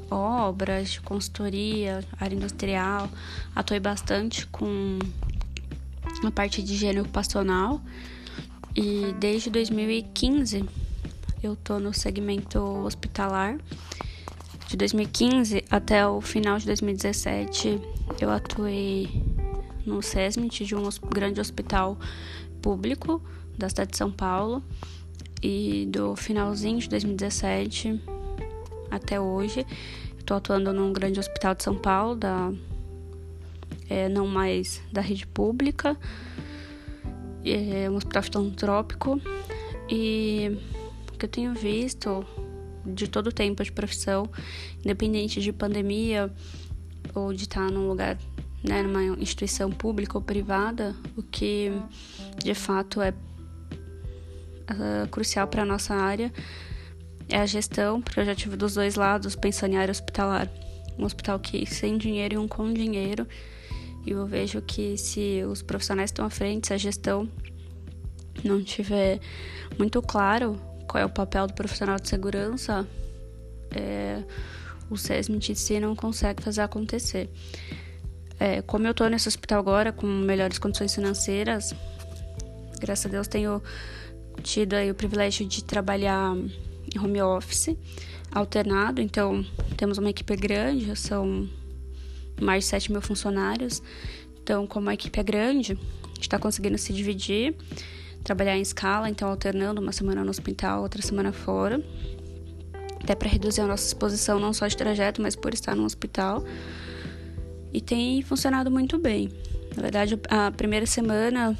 obras, 0.09 0.91
de 0.91 1.01
consultoria, 1.01 2.03
área 2.17 2.35
industrial, 2.35 3.09
atuei 3.53 3.79
bastante 3.81 4.47
com 4.47 4.97
a 6.25 6.31
parte 6.31 6.63
de 6.63 6.73
higiene 6.73 7.01
ocupacional. 7.01 7.81
E 8.75 9.13
desde 9.19 9.49
2015 9.49 10.63
eu 11.43 11.55
tô 11.55 11.79
no 11.79 11.93
segmento 11.93 12.59
hospitalar. 12.59 13.57
De 14.67 14.75
2015 14.75 15.63
até 15.69 16.05
o 16.05 16.19
final 16.19 16.57
de 16.57 16.65
2017 16.65 17.79
eu 18.19 18.29
atuei 18.29 19.23
no 19.85 20.01
SESMIT 20.01 20.65
de 20.65 20.75
um 20.75 20.89
grande 21.09 21.39
hospital 21.39 21.97
público 22.61 23.21
da 23.57 23.69
cidade 23.69 23.91
de 23.91 23.97
São 23.97 24.11
Paulo. 24.11 24.61
E 25.41 25.85
do 25.89 26.17
finalzinho 26.17 26.79
de 26.79 26.89
2017 26.89 28.01
até 28.91 29.19
hoje, 29.19 29.65
estou 30.17 30.35
atuando 30.35 30.73
num 30.73 30.91
grande 30.91 31.19
hospital 31.19 31.55
de 31.55 31.63
São 31.63 31.75
Paulo, 31.77 32.15
da, 32.15 32.51
é, 33.89 34.09
não 34.09 34.27
mais 34.27 34.81
da 34.91 34.99
rede 34.99 35.25
pública, 35.27 35.95
é 37.45 37.89
um 37.89 37.95
hospital 37.95 38.23
filantrópico. 38.23 39.21
E 39.89 40.59
o 41.13 41.17
que 41.17 41.25
eu 41.25 41.29
tenho 41.29 41.53
visto 41.53 42.25
de 42.93 43.07
todo 43.07 43.31
tempo 43.31 43.63
de 43.63 43.71
profissão, 43.71 44.29
independente 44.83 45.41
de 45.41 45.51
pandemia 45.51 46.31
ou 47.13 47.33
de 47.33 47.43
estar 47.43 47.69
num 47.71 47.87
lugar 47.87 48.17
né, 48.63 48.81
numa 48.81 49.03
instituição 49.21 49.71
pública 49.71 50.17
ou 50.17 50.21
privada, 50.21 50.95
o 51.15 51.23
que 51.23 51.71
de 52.43 52.53
fato 52.53 53.01
é 53.01 53.11
uh, 53.11 55.07
crucial 55.09 55.47
para 55.47 55.61
a 55.61 55.65
nossa 55.65 55.93
área 55.93 56.31
é 57.29 57.37
a 57.37 57.45
gestão, 57.45 58.01
porque 58.01 58.19
eu 58.19 58.25
já 58.25 58.33
tive 58.33 58.55
dos 58.55 58.75
dois 58.75 58.95
lados, 58.95 59.35
pensando 59.35 59.73
em 59.73 59.77
área 59.77 59.91
hospitalar. 59.91 60.49
Um 60.97 61.05
hospital 61.05 61.39
que 61.39 61.65
sem 61.65 61.97
dinheiro 61.97 62.35
e 62.35 62.37
um 62.37 62.47
com 62.47 62.71
dinheiro. 62.73 63.27
E 64.05 64.11
eu 64.11 64.25
vejo 64.25 64.61
que 64.61 64.97
se 64.97 65.43
os 65.43 65.61
profissionais 65.61 66.09
estão 66.09 66.25
à 66.25 66.29
frente, 66.29 66.67
se 66.67 66.73
a 66.73 66.77
gestão 66.77 67.29
não 68.43 68.63
tiver 68.63 69.19
muito 69.77 70.01
claro 70.01 70.59
qual 70.87 71.01
é 71.01 71.05
o 71.05 71.09
papel 71.09 71.47
do 71.47 71.53
profissional 71.53 71.97
de 71.97 72.07
segurança, 72.07 72.87
é, 73.75 74.23
o 74.89 74.97
SESMIT 74.97 75.55
si 75.55 75.79
não 75.79 75.95
consegue 75.95 76.41
fazer 76.41 76.61
acontecer. 76.61 77.29
É, 78.39 78.61
como 78.61 78.85
eu 78.87 78.91
estou 78.91 79.09
nesse 79.09 79.27
hospital 79.27 79.59
agora, 79.59 79.91
com 79.91 80.05
melhores 80.05 80.59
condições 80.59 80.93
financeiras, 80.93 81.73
graças 82.79 83.07
a 83.07 83.09
Deus 83.09 83.27
tenho 83.27 83.61
tido 84.43 84.73
aí 84.73 84.89
o 84.91 84.95
privilégio 84.95 85.45
de 85.45 85.63
trabalhar 85.63 86.35
em 86.35 86.99
home 86.99 87.21
office, 87.21 87.75
alternado, 88.31 89.01
então 89.01 89.43
temos 89.75 89.97
uma 89.97 90.09
equipe 90.09 90.35
grande, 90.35 90.95
são 90.95 91.49
mais 92.39 92.65
de 92.65 92.69
7 92.69 92.91
mil 92.91 93.01
funcionários, 93.01 93.81
então 94.41 94.67
como 94.67 94.89
a 94.89 94.93
equipe 94.93 95.19
é 95.19 95.23
grande, 95.23 95.73
a 95.73 96.07
gente 96.09 96.21
está 96.21 96.37
conseguindo 96.37 96.77
se 96.77 96.93
dividir, 96.93 97.55
trabalhar 98.27 98.57
em 98.57 98.61
escala, 98.61 99.09
então 99.09 99.29
alternando 99.29 99.79
uma 99.79 99.93
semana 99.93 100.21
no 100.21 100.29
hospital, 100.29 100.81
outra 100.81 101.01
semana 101.01 101.31
fora, 101.31 101.81
até 103.01 103.15
para 103.15 103.29
reduzir 103.29 103.61
a 103.61 103.65
nossa 103.65 103.87
exposição 103.87 104.37
não 104.37 104.51
só 104.51 104.67
de 104.67 104.75
trajeto, 104.75 105.21
mas 105.21 105.33
por 105.33 105.53
estar 105.53 105.73
no 105.77 105.85
hospital. 105.85 106.43
E 107.71 107.79
tem 107.79 108.21
funcionado 108.21 108.69
muito 108.69 108.97
bem. 108.97 109.31
Na 109.73 109.81
verdade, 109.81 110.19
a 110.29 110.51
primeira 110.51 110.85
semana, 110.85 111.57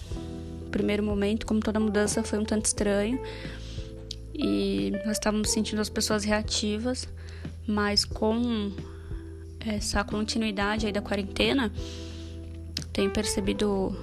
o 0.66 0.70
primeiro 0.70 1.02
momento, 1.02 1.46
como 1.46 1.62
toda 1.62 1.80
mudança, 1.80 2.22
foi 2.22 2.38
um 2.38 2.44
tanto 2.44 2.66
estranho. 2.66 3.18
E 4.34 4.92
nós 5.06 5.14
estávamos 5.14 5.50
sentindo 5.50 5.80
as 5.80 5.88
pessoas 5.88 6.26
reativas, 6.26 7.08
mas 7.66 8.04
com 8.04 8.74
essa 9.66 10.04
continuidade 10.04 10.86
aí 10.86 10.92
da 10.92 11.02
quarentena, 11.02 11.72
tenho 12.92 13.10
percebido 13.10 13.96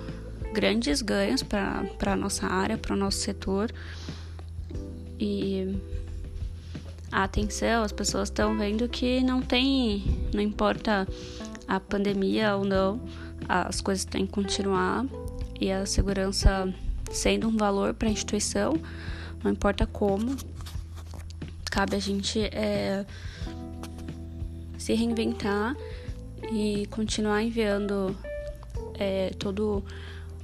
grandes 0.55 1.03
ganhos 1.03 1.43
para 1.43 1.85
a 2.07 2.17
nossa 2.17 2.47
área, 2.47 2.79
para 2.79 2.95
o 2.95 2.97
nosso 2.97 3.19
setor. 3.19 3.71
E 5.19 5.77
atenção, 7.11 7.83
as 7.83 7.93
pessoas 7.93 8.29
estão 8.29 8.57
vendo 8.57 8.89
que 8.89 9.21
não 9.21 9.43
tem, 9.43 10.29
não 10.33 10.41
importa 10.41 11.07
a 11.67 11.81
pandemia 11.81 12.57
ou 12.57 12.65
não, 12.65 13.01
as 13.49 13.81
coisas 13.81 14.05
têm 14.05 14.27
que 14.27 14.33
continuar 14.33 15.05
e 15.61 15.71
a 15.71 15.85
segurança 15.85 16.73
sendo 17.11 17.49
um 17.49 17.57
valor 17.57 17.95
para 17.95 18.09
a 18.09 18.11
instituição, 18.11 18.75
não 19.43 19.51
importa 19.51 19.87
como, 19.87 20.37
cabe 21.71 21.97
a 21.97 21.99
gente 21.99 22.41
é, 22.41 23.05
se 24.79 24.95
reinventar 24.95 25.77
e 26.53 26.87
continuar 26.87 27.43
enviando 27.43 28.17
é, 28.99 29.31
todo 29.39 29.85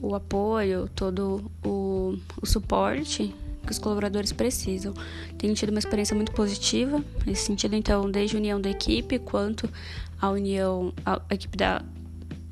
o 0.01 0.15
apoio, 0.15 0.89
todo 0.95 1.51
o, 1.65 2.17
o 2.41 2.47
suporte 2.47 3.35
que 3.65 3.73
os 3.73 3.79
colaboradores 3.79 4.33
precisam. 4.33 4.95
Tenho 5.39 5.55
tido 5.55 5.71
uma 5.71 5.79
experiência 5.79 6.17
muito 6.17 6.33
positiva 6.33 7.03
nesse 7.27 7.47
sentido, 7.47 7.75
então, 7.75 8.11
desde 8.11 8.37
a 8.37 8.39
união 8.39 8.61
da 8.61 8.71
equipe 8.71 9.19
quanto 9.19 9.69
a 10.21 10.31
união, 10.31 10.93
a, 11.05 11.21
equipe 11.31 11.57
da 11.57 11.83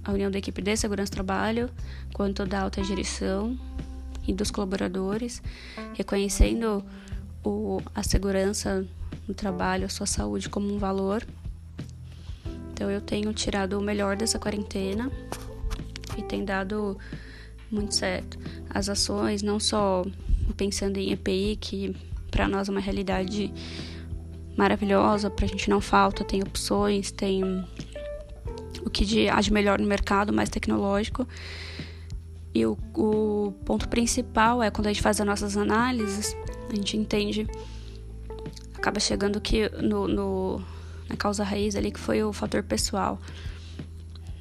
a 0.05 0.13
união 0.13 0.31
da 0.31 0.39
equipe 0.39 0.63
de 0.63 0.75
segurança 0.77 1.11
do 1.11 1.15
trabalho, 1.15 1.69
quanto 2.15 2.47
da 2.47 2.63
alta 2.63 2.81
direção 2.81 3.59
e 4.27 4.33
dos 4.33 4.51
colaboradores, 4.51 5.43
reconhecendo 5.95 6.83
o, 7.45 7.83
a 7.95 8.03
segurança 8.03 8.87
no 9.27 9.35
trabalho, 9.35 9.85
a 9.85 9.89
sua 9.89 10.07
saúde 10.07 10.49
como 10.49 10.73
um 10.73 10.79
valor. 10.79 11.27
Então 12.73 12.91
eu 12.91 13.03
tenho 13.03 13.33
tirado 13.35 13.79
o 13.79 13.83
melhor 13.83 14.17
dessa 14.17 14.39
quarentena 14.39 15.11
e 16.17 16.23
tem 16.23 16.43
dado 16.43 16.97
muito 17.71 17.95
certo. 17.95 18.39
As 18.71 18.89
ações, 18.89 19.43
não 19.43 19.61
só 19.61 20.05
pensando 20.57 20.97
em 20.99 21.13
EPI, 21.13 21.57
que 21.61 21.97
para 22.31 22.49
nós 22.49 22.69
é 22.69 22.73
uma 22.73 22.81
realidade 22.81 23.53
maravilhosa, 24.57 25.31
para 25.31 25.45
a 25.45 25.49
gente 25.49 25.71
não 25.71 25.81
falta, 25.81 26.25
tem 26.25 26.43
opções, 26.43 27.11
tem 27.11 27.43
o 28.85 28.91
que 28.91 29.05
de 29.05 29.29
melhor 29.53 29.79
no 29.79 29.87
mercado, 29.87 30.33
mais 30.33 30.49
tecnológico. 30.49 31.27
E 32.55 32.67
o, 32.67 32.77
o 32.95 33.53
ponto 33.65 33.89
principal 33.89 34.63
é 34.63 34.71
quando 34.71 34.87
a 34.87 34.93
gente 34.93 35.03
faz 35.03 35.21
as 35.21 35.27
nossas 35.27 35.57
análises, 35.57 36.35
a 36.71 36.75
gente 36.75 36.97
entende, 36.97 37.47
acaba 38.75 38.99
chegando 38.99 39.41
que 39.41 39.69
no, 39.81 40.09
no 40.09 40.61
na 41.09 41.17
causa 41.17 41.43
raiz 41.43 41.75
ali, 41.75 41.91
que 41.91 41.99
foi 41.99 42.23
o 42.23 42.33
fator 42.33 42.63
pessoal, 42.63 43.19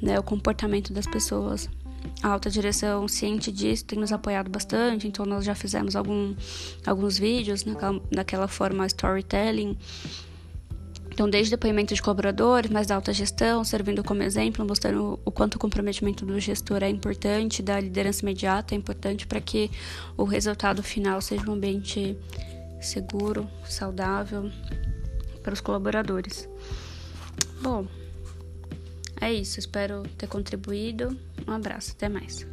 né, 0.01 0.19
o 0.19 0.23
comportamento 0.23 0.91
das 0.91 1.07
pessoas. 1.07 1.69
A 2.21 2.29
alta 2.29 2.49
direção 2.49 3.07
ciente 3.07 3.51
disso 3.51 3.85
tem 3.85 3.99
nos 3.99 4.11
apoiado 4.11 4.49
bastante, 4.49 5.07
então 5.07 5.25
nós 5.25 5.45
já 5.45 5.55
fizemos 5.55 5.95
algum, 5.95 6.35
alguns 6.85 7.17
vídeos 7.17 7.65
naquela, 7.65 8.01
naquela 8.11 8.47
forma 8.47 8.85
storytelling. 8.85 9.77
Então, 11.11 11.27
desde 11.27 11.49
depoimento 11.49 11.95
de 11.95 12.01
colaboradores, 12.01 12.69
mais 12.69 12.85
da 12.85 12.93
alta 12.93 13.11
gestão, 13.11 13.63
servindo 13.63 14.03
como 14.03 14.21
exemplo, 14.21 14.63
mostrando 14.63 15.19
o 15.25 15.31
quanto 15.31 15.55
o 15.55 15.59
comprometimento 15.59 16.23
do 16.23 16.39
gestor 16.39 16.83
é 16.83 16.89
importante, 16.89 17.63
da 17.63 17.79
liderança 17.79 18.21
imediata 18.21 18.75
é 18.75 18.77
importante 18.77 19.25
para 19.25 19.41
que 19.41 19.71
o 20.15 20.23
resultado 20.25 20.83
final 20.83 21.19
seja 21.19 21.49
um 21.49 21.53
ambiente 21.53 22.15
seguro, 22.79 23.49
saudável 23.67 24.51
para 25.41 25.53
os 25.53 25.59
colaboradores. 25.59 26.47
Bom, 27.63 27.87
é 29.19 29.33
isso. 29.33 29.59
Espero 29.59 30.03
ter 30.17 30.27
contribuído. 30.27 31.17
Um 31.47 31.51
abraço, 31.51 31.91
até 31.91 32.09
mais. 32.09 32.45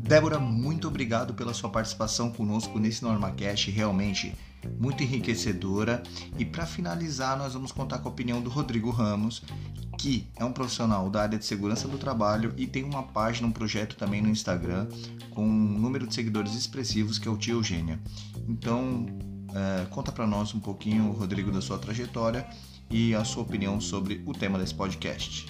Débora, 0.00 0.38
muito 0.38 0.86
obrigado 0.86 1.34
pela 1.34 1.52
sua 1.52 1.68
participação 1.68 2.30
conosco 2.30 2.78
nesse 2.78 3.02
NormaCast, 3.02 3.72
realmente 3.72 4.32
muito 4.78 5.02
enriquecedora. 5.02 6.02
E 6.38 6.44
para 6.44 6.64
finalizar, 6.64 7.36
nós 7.36 7.54
vamos 7.54 7.72
contar 7.72 7.98
com 7.98 8.08
a 8.08 8.12
opinião 8.12 8.40
do 8.40 8.48
Rodrigo 8.48 8.90
Ramos, 8.90 9.42
que 9.96 10.26
é 10.36 10.44
um 10.44 10.52
profissional 10.52 11.08
da 11.08 11.22
área 11.22 11.38
de 11.38 11.44
segurança 11.44 11.88
do 11.88 11.98
trabalho 11.98 12.52
e 12.56 12.66
tem 12.66 12.84
uma 12.84 13.02
página, 13.02 13.48
um 13.48 13.52
projeto 13.52 13.96
também 13.96 14.20
no 14.20 14.28
Instagram 14.28 14.86
com 15.30 15.44
um 15.44 15.78
número 15.78 16.06
de 16.06 16.14
seguidores 16.14 16.54
expressivos 16.54 17.18
que 17.18 17.26
é 17.26 17.30
o 17.30 17.36
Tio 17.36 17.56
Eugênia. 17.56 17.98
Então, 18.48 19.06
é, 19.54 19.86
conta 19.86 20.12
para 20.12 20.26
nós 20.26 20.54
um 20.54 20.60
pouquinho, 20.60 21.10
Rodrigo, 21.12 21.50
da 21.50 21.60
sua 21.60 21.78
trajetória 21.78 22.46
e 22.90 23.14
a 23.14 23.24
sua 23.24 23.42
opinião 23.42 23.80
sobre 23.80 24.22
o 24.26 24.32
tema 24.32 24.58
desse 24.58 24.74
podcast. 24.74 25.46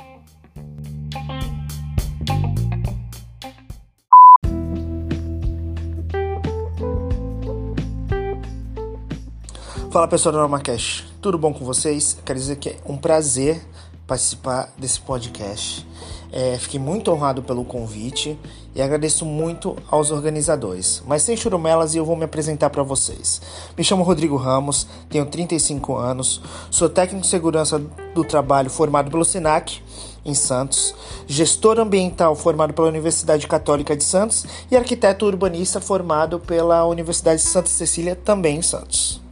Fala 9.90 10.08
pessoal 10.08 10.32
do 10.32 10.38
NormaCast, 10.38 11.06
tudo 11.22 11.38
bom 11.38 11.54
com 11.54 11.64
vocês? 11.64 12.18
Quero 12.24 12.38
dizer 12.38 12.56
que 12.56 12.68
é 12.68 12.80
um 12.84 12.98
prazer 12.98 13.62
participar 14.06 14.72
desse 14.78 15.00
podcast. 15.00 15.86
É, 16.32 16.58
fiquei 16.58 16.78
muito 16.78 17.10
honrado 17.10 17.42
pelo 17.42 17.64
convite 17.64 18.38
e 18.74 18.82
agradeço 18.82 19.24
muito 19.24 19.76
aos 19.90 20.10
organizadores. 20.10 21.02
Mas 21.06 21.22
sem 21.22 21.36
churumelas 21.36 21.94
eu 21.94 22.04
vou 22.04 22.16
me 22.16 22.24
apresentar 22.24 22.70
para 22.70 22.82
vocês. 22.82 23.40
Me 23.76 23.82
chamo 23.82 24.02
Rodrigo 24.02 24.36
Ramos, 24.36 24.86
tenho 25.08 25.24
35 25.26 25.96
anos, 25.96 26.42
sou 26.70 26.88
técnico 26.88 27.22
de 27.22 27.28
segurança 27.28 27.78
do 28.14 28.22
trabalho 28.22 28.68
formado 28.68 29.10
pelo 29.10 29.24
SENAC 29.24 29.80
em 30.24 30.34
Santos, 30.34 30.94
gestor 31.26 31.78
ambiental 31.78 32.34
formado 32.34 32.74
pela 32.74 32.88
Universidade 32.88 33.46
Católica 33.46 33.96
de 33.96 34.04
Santos 34.04 34.44
e 34.70 34.76
arquiteto 34.76 35.24
urbanista 35.24 35.80
formado 35.80 36.40
pela 36.40 36.84
Universidade 36.84 37.40
de 37.40 37.48
Santa 37.48 37.68
Cecília, 37.68 38.16
também 38.16 38.58
em 38.58 38.62
Santos. 38.62 39.25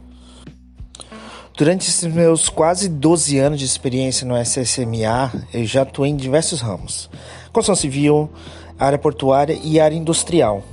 Durante 1.57 1.87
esses 1.87 2.13
meus 2.13 2.49
quase 2.49 2.89
12 2.89 3.39
anos 3.39 3.59
de 3.59 3.65
experiência 3.65 4.27
no 4.27 4.35
SSMA, 4.37 5.31
eu 5.53 5.63
já 5.63 5.83
atuei 5.83 6.11
em 6.11 6.15
diversos 6.17 6.59
ramos: 6.59 7.09
construção 7.53 7.75
civil, 7.75 8.29
área 8.77 8.97
portuária 8.97 9.57
e 9.63 9.79
área 9.79 9.95
industrial. 9.95 10.63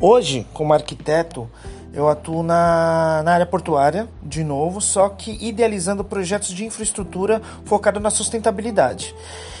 Hoje, 0.00 0.46
como 0.54 0.72
arquiteto, 0.72 1.46
eu 1.92 2.08
atuo 2.08 2.42
na, 2.42 3.20
na 3.22 3.32
área 3.32 3.44
portuária, 3.44 4.08
de 4.22 4.42
novo, 4.42 4.80
só 4.80 5.10
que 5.10 5.36
idealizando 5.46 6.02
projetos 6.02 6.54
de 6.54 6.64
infraestrutura 6.64 7.42
focado 7.66 8.00
na 8.00 8.08
sustentabilidade 8.08 9.14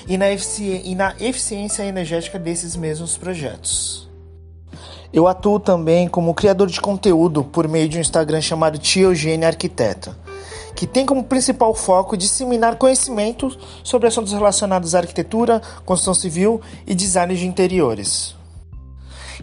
e 0.06 0.16
na, 0.16 0.30
efici 0.30 0.80
e 0.82 0.94
na 0.94 1.14
eficiência 1.20 1.82
energética 1.82 2.38
desses 2.38 2.74
mesmos 2.74 3.18
projetos. 3.18 4.08
Eu 5.12 5.28
atuo 5.28 5.60
também 5.60 6.08
como 6.08 6.32
criador 6.32 6.68
de 6.68 6.80
conteúdo 6.80 7.44
por 7.44 7.68
meio 7.68 7.86
de 7.86 7.98
um 7.98 8.00
Instagram 8.00 8.40
chamado 8.40 8.78
Tia 8.78 9.04
Eugênia 9.04 9.48
Arquiteta 9.48 10.16
que 10.78 10.86
tem 10.86 11.04
como 11.04 11.24
principal 11.24 11.74
foco 11.74 12.16
disseminar 12.16 12.76
conhecimentos 12.76 13.58
sobre 13.82 14.06
assuntos 14.06 14.32
relacionados 14.32 14.94
à 14.94 15.00
arquitetura, 15.00 15.60
construção 15.84 16.14
civil 16.14 16.60
e 16.86 16.94
design 16.94 17.34
de 17.34 17.48
interiores. 17.48 18.36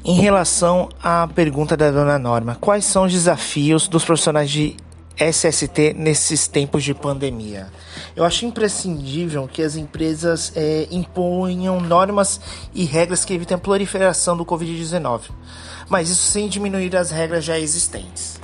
Em 0.05 0.13
relação 0.13 0.87
à 1.03 1.27
pergunta 1.27 1.75
da 1.75 1.91
dona 1.91 2.17
Norma, 2.17 2.57
quais 2.61 2.85
são 2.85 3.03
os 3.03 3.11
desafios 3.11 3.85
dos 3.89 4.05
profissionais 4.05 4.49
de 4.49 4.77
SST 5.19 5.93
nesses 5.97 6.47
tempos 6.47 6.85
de 6.85 6.93
pandemia? 6.93 7.67
Eu 8.15 8.23
acho 8.23 8.45
imprescindível 8.45 9.45
que 9.45 9.61
as 9.61 9.75
empresas 9.75 10.53
é, 10.55 10.87
imponham 10.89 11.81
normas 11.81 12.39
e 12.73 12.85
regras 12.85 13.25
que 13.25 13.33
evitem 13.33 13.55
a 13.55 13.59
proliferação 13.59 14.37
do 14.37 14.45
Covid-19, 14.45 15.31
mas 15.89 16.07
isso 16.07 16.31
sem 16.31 16.47
diminuir 16.47 16.95
as 16.95 17.11
regras 17.11 17.43
já 17.43 17.59
existentes. 17.59 18.39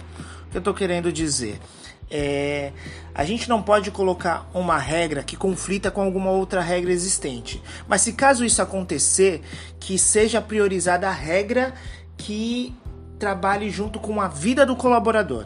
O 0.47 0.51
que 0.51 0.57
eu 0.57 0.59
estou 0.59 0.73
querendo 0.73 1.09
dizer? 1.09 1.57
É, 2.11 2.73
a 3.15 3.23
gente 3.23 3.47
não 3.47 3.61
pode 3.61 3.89
colocar 3.89 4.49
uma 4.53 4.77
regra 4.77 5.23
que 5.23 5.37
conflita 5.37 5.89
com 5.89 6.01
alguma 6.01 6.29
outra 6.31 6.61
regra 6.61 6.91
existente. 6.91 7.61
Mas 7.87 8.01
se 8.01 8.13
caso 8.13 8.43
isso 8.43 8.61
acontecer, 8.61 9.41
que 9.79 9.97
seja 9.97 10.41
priorizada 10.41 11.07
a 11.07 11.11
regra 11.11 11.73
que 12.17 12.75
trabalhe 13.17 13.69
junto 13.69 13.99
com 13.99 14.19
a 14.19 14.27
vida 14.27 14.65
do 14.65 14.75
colaborador. 14.75 15.45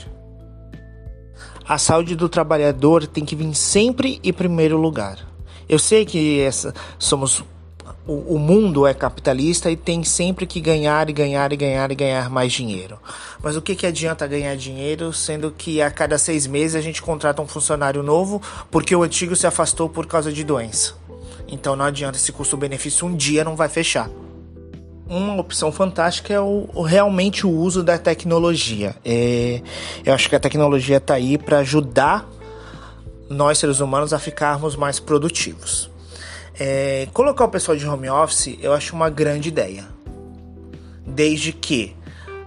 A 1.68 1.78
saúde 1.78 2.16
do 2.16 2.30
trabalhador 2.30 3.06
tem 3.06 3.26
que 3.26 3.36
vir 3.36 3.54
sempre 3.54 4.20
em 4.24 4.34
primeiro 4.34 4.78
lugar. 4.78 5.20
Eu 5.68 5.80
sei 5.80 6.06
que 6.06 6.40
essa, 6.40 6.74
somos 7.00 7.44
o, 8.08 8.36
o, 8.36 8.40
mundo 8.40 8.86
é 8.86 8.94
capitalista 8.94 9.72
e 9.72 9.76
tem 9.76 10.04
sempre 10.04 10.46
que 10.46 10.60
ganhar 10.60 11.10
e 11.10 11.14
ganhar 11.14 11.52
e 11.52 11.58
ganhar 11.58 11.92
e 11.92 11.96
ganhar 11.96 12.30
mais 12.30 12.54
dinheiro. 12.54 13.00
Mas 13.42 13.56
o 13.56 13.62
que, 13.62 13.76
que 13.76 13.86
adianta 13.86 14.28
ganhar 14.28 14.56
dinheiro 14.56 15.12
sendo 15.12 15.52
que 15.52 15.82
a 15.82 15.90
cada 15.90 16.18
seis 16.18 16.46
meses 16.46 16.76
a 16.76 16.82
gente 16.82 17.02
contrata 17.02 17.42
um 17.42 17.48
funcionário 17.48 18.04
novo 18.04 18.42
porque 18.70 18.96
o 18.96 19.04
antigo 19.04 19.36
se 19.36 19.48
afastou 19.48 19.90
por 19.90 20.06
causa 20.06 20.32
de 20.32 20.44
doença? 20.44 20.94
Então 21.48 21.76
não 21.76 21.86
adianta 21.86 22.18
esse 22.18 22.32
custo-benefício 22.32 23.08
um 23.08 23.16
dia 23.16 23.44
não 23.44 23.56
vai 23.56 23.70
fechar. 23.70 24.10
Uma 25.08 25.40
opção 25.40 25.72
fantástica 25.72 26.34
é 26.34 26.40
o, 26.40 26.68
o 26.74 26.82
realmente 26.82 27.46
o 27.46 27.52
uso 27.52 27.84
da 27.84 27.98
tecnologia. 27.98 28.96
É, 29.06 29.62
eu 30.04 30.14
acho 30.14 30.30
que 30.30 30.36
a 30.36 30.40
tecnologia 30.40 30.98
está 30.98 31.16
aí 31.16 31.38
para 31.38 31.60
ajudar 31.60 32.28
nós 33.30 33.58
seres 33.58 33.80
humanos 33.80 34.14
a 34.14 34.20
ficarmos 34.20 34.76
mais 34.76 35.00
produtivos. 35.00 35.90
É, 36.58 37.08
colocar 37.14 37.46
o 37.46 37.50
pessoal 37.50 37.78
de 37.78 37.86
home 37.86 38.10
office 38.10 38.58
eu 38.62 38.74
acho 38.74 38.96
uma 38.96 39.10
grande 39.10 39.50
ideia. 39.50 39.88
Desde 41.06 41.52
que 41.52 41.96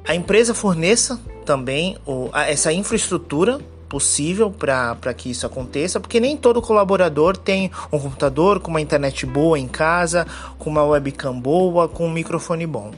a 0.07 0.15
empresa 0.15 0.55
forneça 0.55 1.21
também 1.45 1.97
o, 2.07 2.31
a, 2.33 2.51
essa 2.51 2.73
infraestrutura 2.73 3.59
possível 3.89 4.51
para 4.51 5.15
que 5.15 5.31
isso 5.31 5.47
aconteça, 5.47 5.99
porque 5.99 6.21
nem 6.21 6.37
todo 6.37 6.61
colaborador 6.61 7.37
tem 7.37 7.71
um 7.91 7.99
computador 7.99 8.61
com 8.61 8.71
uma 8.71 8.81
internet 8.81 9.25
boa 9.25 9.59
em 9.59 9.67
casa, 9.67 10.27
com 10.59 10.69
uma 10.69 10.85
webcam 10.85 11.39
boa, 11.39 11.89
com 11.89 12.07
um 12.07 12.13
microfone 12.13 12.67
bom. 12.67 12.91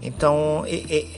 Então, 0.00 0.64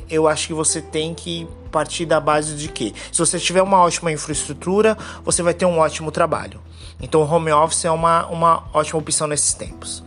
eu 0.09 0.27
acho 0.27 0.47
que 0.47 0.55
você 0.55 0.81
tem 0.81 1.13
que 1.13 1.47
partir 1.69 2.07
da 2.07 2.21
base 2.21 2.55
de 2.55 2.69
que, 2.69 2.95
se 3.13 3.19
você 3.19 3.39
tiver 3.39 3.63
uma 3.63 3.79
ótima 3.79 4.11
infraestrutura, 4.11 4.97
você 5.25 5.43
vai 5.43 5.55
ter 5.55 5.67
um 5.67 5.79
ótimo 5.79 6.11
trabalho. 6.11 6.61
Então, 7.01 7.23
o 7.23 7.31
home 7.31 7.53
office 7.53 7.85
é 7.85 7.91
uma, 7.91 8.27
uma 8.27 8.65
ótima 8.73 8.99
opção 8.99 9.27
nesses 9.27 9.55
tempos. 9.55 10.03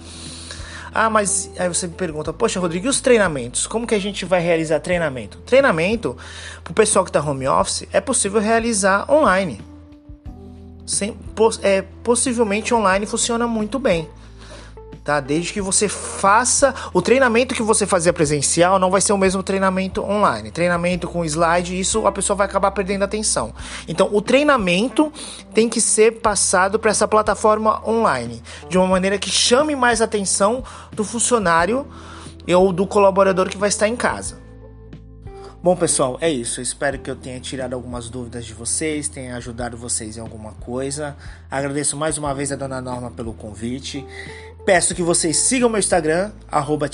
Ah, 0.94 1.10
mas 1.10 1.50
aí 1.58 1.70
você 1.70 1.88
me 1.88 1.94
pergunta, 1.94 2.34
poxa, 2.34 2.60
Rodrigo, 2.60 2.88
e 2.88 2.90
os 2.90 3.00
treinamentos? 3.00 3.66
Como 3.66 3.88
que 3.88 3.96
a 3.96 4.00
gente 4.00 4.26
vai 4.26 4.42
realizar 4.42 4.80
treinamento? 4.82 5.38
Treinamento, 5.40 6.18
para 6.64 6.72
o 6.72 6.74
pessoal 6.74 7.06
que 7.06 7.10
está 7.10 7.22
home 7.22 7.48
office, 7.48 7.88
é 7.94 8.02
possível 8.02 8.42
realizar 8.42 9.10
online. 9.10 9.62
Sem, 10.86 11.18
é, 11.62 11.84
possivelmente 12.04 12.74
online 12.74 13.06
funciona 13.06 13.48
muito 13.48 13.80
bem 13.80 14.10
tá? 15.04 15.20
Desde 15.20 15.54
que 15.54 15.62
você 15.62 15.88
faça 15.88 16.74
o 16.94 17.02
treinamento 17.02 17.56
que 17.56 17.64
você 17.64 17.86
fazia 17.86 18.14
presencial, 18.14 18.80
não 18.80 18.92
vai 18.92 19.02
ser 19.02 19.14
o 19.14 19.18
mesmo 19.18 19.44
treinamento 19.44 20.02
online. 20.04 20.52
Treinamento 20.52 21.08
com 21.08 21.26
slide, 21.26 21.80
isso 21.80 22.06
a 22.06 22.12
pessoa 22.12 22.36
vai 22.38 22.48
acabar 22.48 22.72
perdendo 22.72 23.04
atenção. 23.04 23.54
Então, 23.88 24.10
o 24.12 24.22
treinamento 24.22 25.12
tem 25.54 25.70
que 25.70 25.82
ser 25.82 26.20
passado 26.20 26.80
para 26.80 26.92
essa 26.92 27.08
plataforma 27.08 27.82
online, 27.88 28.42
de 28.70 28.78
uma 28.78 28.88
maneira 28.88 29.18
que 29.18 29.30
chame 29.30 29.76
mais 29.76 30.02
atenção 30.02 30.64
do 30.92 31.04
funcionário 31.04 31.88
ou 32.48 32.74
do 32.74 32.86
colaborador 32.88 33.50
que 33.50 33.58
vai 33.58 33.70
estar 33.70 33.88
em 33.88 33.96
casa. 33.96 34.42
Bom, 35.64 35.76
pessoal, 35.76 36.18
é 36.20 36.28
isso. 36.28 36.60
Eu 36.60 36.64
espero 36.64 36.98
que 36.98 37.12
eu 37.12 37.16
tenha 37.16 37.40
tirado 37.40 37.74
algumas 37.74 38.10
dúvidas 38.10 38.46
de 38.46 38.54
vocês, 38.54 39.08
tenha 39.08 39.36
ajudado 39.36 39.78
vocês 39.78 40.18
em 40.18 40.20
alguma 40.20 40.54
coisa. 40.54 41.16
Agradeço 41.52 41.96
mais 41.96 42.18
uma 42.18 42.34
vez 42.34 42.52
a 42.52 42.56
dona 42.56 42.82
Norma 42.82 43.12
pelo 43.12 43.32
convite. 43.32 44.04
Peço 44.66 44.94
que 44.94 45.02
vocês 45.02 45.38
sigam 45.38 45.70
meu 45.70 45.80
Instagram, 45.80 46.32
arroba 46.50 46.88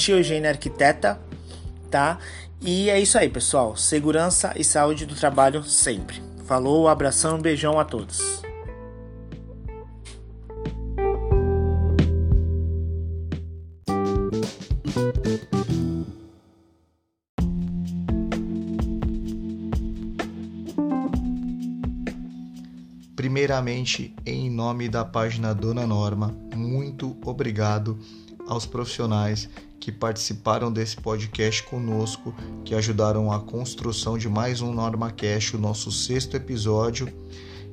tá? 1.91 2.17
E 2.61 2.89
é 2.89 2.99
isso 2.99 3.17
aí, 3.17 3.29
pessoal. 3.29 3.75
Segurança 3.75 4.53
e 4.55 4.63
saúde 4.63 5.05
do 5.05 5.15
trabalho 5.15 5.63
sempre. 5.63 6.23
Falou, 6.45 6.87
abração, 6.87 7.39
beijão 7.39 7.79
a 7.79 7.83
todos. 7.83 8.46
Primeiramente, 23.47 24.13
em 24.25 24.49
nome 24.49 24.89
da 24.89 25.05
página 25.05 25.55
Dona 25.55 25.87
Norma, 25.87 26.35
muito 26.53 27.15
obrigado 27.23 27.97
aos 28.45 28.65
profissionais 28.65 29.47
que 29.79 29.89
participaram 29.89 30.69
desse 30.69 30.97
podcast 30.97 31.63
conosco, 31.63 32.35
que 32.65 32.75
ajudaram 32.75 33.31
a 33.31 33.39
construção 33.39 34.17
de 34.17 34.27
mais 34.27 34.59
um 34.59 34.73
NormaCast, 34.73 35.55
o 35.55 35.59
nosso 35.59 35.93
sexto 35.93 36.35
episódio, 36.35 37.07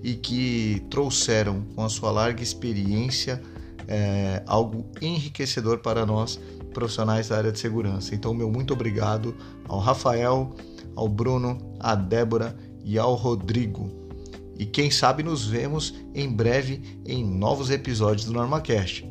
e 0.01 0.15
que 0.15 0.81
trouxeram 0.89 1.63
com 1.75 1.83
a 1.85 1.89
sua 1.89 2.13
larga 2.13 2.41
experiência 2.41 3.43
é, 3.89 4.45
algo 4.47 4.87
enriquecedor 5.03 5.79
para 5.79 6.07
nós 6.07 6.39
profissionais 6.73 7.31
da 7.31 7.37
área 7.37 7.51
de 7.51 7.59
segurança. 7.59 8.15
Então, 8.15 8.33
meu 8.33 8.49
muito 8.49 8.73
obrigado 8.73 9.35
ao 9.67 9.81
Rafael, 9.81 10.55
ao 10.95 11.09
Bruno, 11.09 11.59
à 11.81 11.97
Débora 11.97 12.57
e 12.85 12.97
ao 12.97 13.17
Rodrigo 13.17 14.04
e 14.57 14.65
quem 14.67 14.91
sabe 14.91 15.23
nos 15.23 15.47
vemos 15.47 15.95
em 16.15 16.29
breve 16.31 17.01
em 17.05 17.25
novos 17.25 17.71
episódios 17.71 18.27
do 18.27 18.33
NormaCast. 18.33 19.09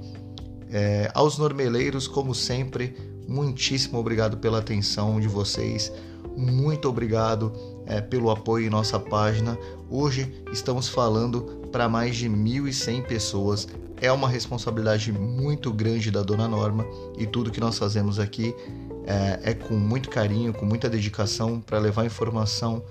É, 0.70 1.12
aos 1.14 1.38
normeleiros, 1.38 2.08
como 2.08 2.34
sempre, 2.34 2.96
muitíssimo 3.28 4.00
obrigado 4.00 4.38
pela 4.38 4.60
atenção 4.60 5.20
de 5.20 5.28
vocês, 5.28 5.92
muito 6.36 6.90
obrigado 6.90 7.54
é, 7.86 8.02
pelo 8.02 8.32
apoio 8.32 8.68
em 8.68 8.70
nossa 8.70 9.00
página. 9.00 9.58
Hoje 9.90 10.44
estamos 10.52 10.88
falando 10.88 11.42
para 11.72 11.88
mais 11.88 12.16
de 12.16 12.30
1.100 12.30 13.04
pessoas. 13.04 13.68
É 14.02 14.12
uma 14.12 14.28
responsabilidade 14.28 15.12
muito 15.12 15.72
grande 15.72 16.12
da 16.12 16.24
Dona 16.24 16.48
Norma 16.48 16.86
e 17.18 17.26
tudo 17.26 17.52
que 17.52 17.60
nós 17.60 17.78
fazemos 17.78 18.20
aqui 18.20 18.54
é, 19.06 19.52
é 19.52 19.54
com 19.54 19.76
muito 19.76 20.10
carinho, 20.10 20.54
com 20.54 20.66
muita 20.66 20.90
dedicação 20.90 21.60
para 21.62 21.78
levar 21.78 22.06
informação 22.06 22.84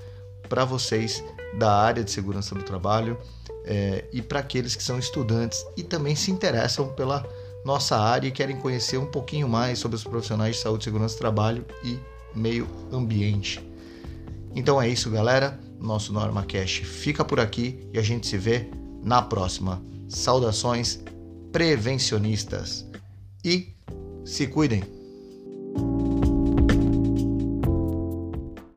para 0.52 0.66
vocês 0.66 1.24
da 1.54 1.74
área 1.74 2.04
de 2.04 2.10
segurança 2.10 2.54
do 2.54 2.62
trabalho 2.62 3.16
é, 3.64 4.04
e 4.12 4.20
para 4.20 4.40
aqueles 4.40 4.76
que 4.76 4.82
são 4.82 4.98
estudantes 4.98 5.64
e 5.78 5.82
também 5.82 6.14
se 6.14 6.30
interessam 6.30 6.88
pela 6.88 7.26
nossa 7.64 7.96
área 7.96 8.28
e 8.28 8.30
querem 8.30 8.58
conhecer 8.58 8.98
um 8.98 9.06
pouquinho 9.06 9.48
mais 9.48 9.78
sobre 9.78 9.96
os 9.96 10.04
profissionais 10.04 10.56
de 10.56 10.60
saúde, 10.60 10.84
segurança 10.84 11.14
do 11.14 11.20
trabalho 11.20 11.64
e 11.82 11.98
meio 12.34 12.68
ambiente. 12.92 13.66
Então 14.54 14.80
é 14.80 14.86
isso, 14.86 15.10
galera. 15.10 15.58
Nosso 15.80 16.12
NormaCast 16.12 16.84
fica 16.84 17.24
por 17.24 17.40
aqui 17.40 17.88
e 17.90 17.98
a 17.98 18.02
gente 18.02 18.26
se 18.26 18.36
vê 18.36 18.68
na 19.02 19.22
próxima. 19.22 19.82
Saudações 20.06 21.00
prevencionistas 21.50 22.86
e 23.42 23.74
se 24.22 24.46
cuidem! 24.48 24.82